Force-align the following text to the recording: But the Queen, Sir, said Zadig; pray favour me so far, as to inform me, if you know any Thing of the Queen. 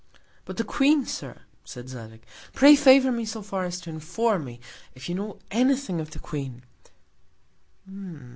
But 0.45 0.57
the 0.57 0.63
Queen, 0.63 1.05
Sir, 1.05 1.43
said 1.63 1.87
Zadig; 1.87 2.23
pray 2.53 2.75
favour 2.75 3.11
me 3.11 3.23
so 3.23 3.43
far, 3.43 3.65
as 3.65 3.79
to 3.81 3.91
inform 3.91 4.45
me, 4.45 4.59
if 4.95 5.07
you 5.07 5.13
know 5.13 5.37
any 5.51 5.75
Thing 5.75 6.01
of 6.01 6.09
the 6.09 6.17
Queen. 6.17 6.63